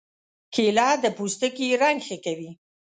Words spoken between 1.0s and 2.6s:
د پوستکي رنګ ښه کوي.